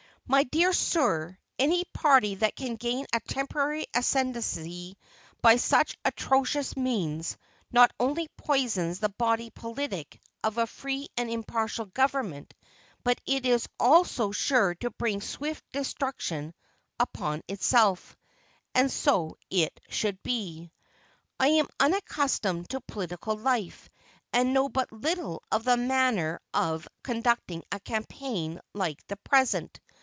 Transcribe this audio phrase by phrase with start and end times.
[0.27, 4.95] My dear sir, any party that can gain a temporary ascendancy
[5.41, 7.37] by such atrocious means,
[7.69, 12.53] not only poisons the body politic of a free and impartial government,
[13.03, 16.53] but is also sure to bring swift destruction
[16.97, 18.15] upon itself.
[18.73, 20.71] And so it should be.
[21.41, 23.89] I am unaccustomed to political life,
[24.31, 29.81] and know but little of the manner of conducting a campaign like the present.